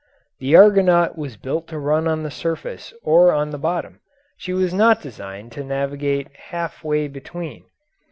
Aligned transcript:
The 0.39 0.55
Argonaut 0.55 1.15
was 1.15 1.37
built 1.37 1.67
to 1.67 1.77
run 1.77 2.07
on 2.07 2.23
the 2.23 2.31
surface 2.31 2.91
or 3.03 3.31
on 3.31 3.51
the 3.51 3.59
bottom; 3.59 3.99
she 4.35 4.51
was 4.51 4.73
not 4.73 4.99
designed 5.03 5.51
to 5.51 5.63
navigate 5.63 6.35
half 6.35 6.83
way 6.83 7.07
between. 7.07 7.65